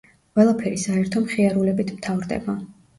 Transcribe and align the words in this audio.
ყველაფერი 0.39 0.79
საერთო 0.87 1.23
მხიარულებით 1.27 1.95
მთავრდება. 2.01 2.63